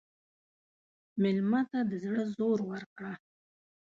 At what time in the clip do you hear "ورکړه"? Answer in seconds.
2.69-3.13